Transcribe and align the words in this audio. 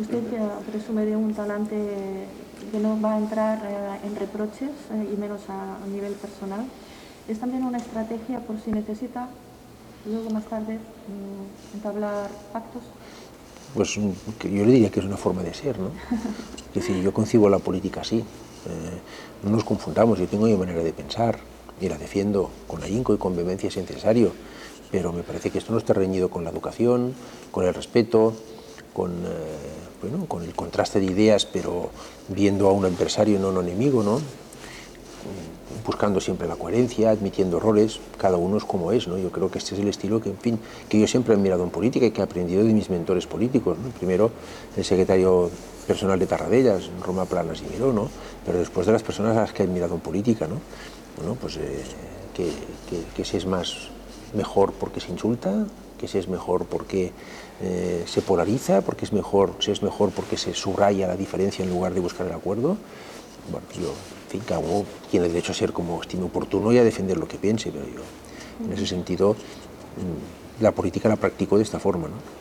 Usted 0.00 0.22
presume 0.70 1.04
de 1.04 1.14
un 1.14 1.34
talante 1.34 1.76
que 2.72 2.78
no 2.78 2.98
va 3.00 3.14
a 3.14 3.18
entrar 3.18 3.58
eh, 3.64 4.06
en 4.06 4.16
reproches 4.16 4.70
eh, 4.92 5.12
y 5.12 5.16
menos 5.16 5.42
a, 5.48 5.76
nivel 5.86 6.14
personal. 6.14 6.64
Es 7.28 7.38
también 7.38 7.64
una 7.64 7.76
estrategia 7.76 8.40
por 8.40 8.58
si 8.60 8.72
necesita 8.72 9.28
luego 10.06 10.30
más 10.30 10.46
tarde 10.46 10.76
mm, 10.76 11.76
entablar 11.76 12.30
pactos. 12.50 12.82
Pues 13.74 13.98
mm, 13.98 14.10
yo 14.44 14.64
le 14.64 14.72
diría 14.72 14.90
que 14.90 15.00
es 15.00 15.06
una 15.06 15.18
forma 15.18 15.42
de 15.42 15.52
ser, 15.52 15.78
¿no? 15.78 15.90
Es 16.70 16.74
decir, 16.74 17.02
yo 17.02 17.12
concibo 17.12 17.50
la 17.50 17.58
política 17.58 18.00
así. 18.00 18.18
Eh, 18.20 19.00
no 19.42 19.50
nos 19.50 19.64
confundamos, 19.64 20.18
yo 20.18 20.26
tengo 20.26 20.46
mi 20.46 20.56
manera 20.56 20.82
de 20.82 20.92
pensar 20.94 21.38
y 21.78 21.88
la 21.88 21.98
defiendo 21.98 22.50
con 22.66 22.82
ahínco 22.82 23.12
y 23.12 23.18
con 23.18 23.36
vehemencia 23.36 23.70
si 23.70 23.80
es 23.80 23.88
necesario, 23.90 24.32
pero 24.90 25.12
me 25.12 25.22
parece 25.22 25.50
que 25.50 25.58
esto 25.58 25.72
no 25.72 25.78
está 25.78 25.92
reñido 25.92 26.30
con 26.30 26.44
la 26.44 26.50
educación, 26.50 27.14
con 27.50 27.66
el 27.66 27.74
respeto, 27.74 28.34
con, 28.92 29.12
eh, 29.24 29.69
bueno, 30.00 30.26
con 30.26 30.42
el 30.42 30.54
contraste 30.54 31.00
de 31.00 31.06
ideas, 31.06 31.46
pero 31.46 31.90
viendo 32.28 32.68
a 32.68 32.72
un 32.72 32.84
adversario 32.84 33.38
no 33.38 33.48
a 33.48 33.50
un 33.50 33.66
enemigo, 33.66 34.02
¿no? 34.02 34.20
buscando 35.84 36.20
siempre 36.20 36.46
la 36.46 36.56
coherencia, 36.56 37.10
admitiendo 37.10 37.56
errores, 37.56 38.00
cada 38.18 38.36
uno 38.36 38.56
es 38.56 38.64
como 38.64 38.92
es, 38.92 39.08
¿no? 39.08 39.18
Yo 39.18 39.30
creo 39.30 39.50
que 39.50 39.58
este 39.58 39.74
es 39.74 39.80
el 39.80 39.88
estilo 39.88 40.20
que, 40.20 40.30
en 40.30 40.38
fin, 40.38 40.58
que 40.88 41.00
yo 41.00 41.06
siempre 41.06 41.34
he 41.34 41.36
mirado 41.36 41.64
en 41.64 41.70
política 41.70 42.06
y 42.06 42.10
que 42.10 42.20
he 42.20 42.24
aprendido 42.24 42.62
de 42.64 42.72
mis 42.72 42.90
mentores 42.90 43.26
políticos, 43.26 43.78
¿no? 43.78 43.90
Primero, 43.90 44.30
el 44.76 44.84
secretario 44.84 45.50
personal 45.86 46.18
de 46.18 46.26
Tarradellas, 46.26 46.90
Roma 47.04 47.24
Planas 47.24 47.62
y 47.62 47.72
Miró, 47.72 47.92
¿no? 47.92 48.08
Pero 48.44 48.58
después 48.58 48.86
de 48.86 48.92
las 48.92 49.02
personas 49.02 49.36
a 49.36 49.42
las 49.42 49.52
que 49.52 49.64
he 49.64 49.66
mirado 49.66 49.94
en 49.94 50.00
política, 50.00 50.46
¿no? 50.46 50.56
Bueno, 51.16 51.36
pues 51.40 51.56
eh, 51.56 51.82
que, 52.34 52.50
que, 53.14 53.24
se 53.24 53.38
es 53.38 53.46
más 53.46 53.88
mejor 54.34 54.72
porque 54.72 55.00
se 55.00 55.10
insulta, 55.10 55.66
que 55.98 56.08
se 56.08 56.18
es 56.18 56.28
mejor 56.28 56.64
porque 56.64 57.12
eh, 57.60 58.04
se 58.06 58.22
polariza, 58.22 58.80
porque 58.80 59.04
es 59.04 59.12
mejor, 59.12 59.54
se 59.58 59.72
es 59.72 59.82
mejor 59.82 60.10
porque 60.10 60.36
se 60.36 60.54
subraya 60.54 61.06
la 61.06 61.16
diferencia 61.16 61.64
en 61.64 61.70
lugar 61.70 61.92
de 61.94 62.00
buscar 62.00 62.26
el 62.26 62.32
acuerdo. 62.32 62.76
Bueno, 63.50 63.66
yo, 63.74 63.88
en 63.88 64.30
fin, 64.30 64.42
cada 64.46 64.60
uno 64.60 64.84
tiene 65.10 65.28
derecho 65.28 65.52
a 65.52 65.54
ser 65.54 65.72
como 65.72 66.00
estime 66.00 66.24
oportuno 66.24 66.72
y 66.72 66.78
a 66.78 66.84
defender 66.84 67.18
lo 67.18 67.28
que 67.28 67.36
piense, 67.36 67.70
pero 67.70 67.84
yo, 67.86 68.00
en 68.64 68.72
ese 68.72 68.86
sentido, 68.86 69.32
mm, 69.32 70.62
la 70.62 70.72
política 70.72 71.08
la 71.08 71.16
practico 71.16 71.56
de 71.56 71.64
esta 71.64 71.78
forma. 71.78 72.08
¿no? 72.08 72.40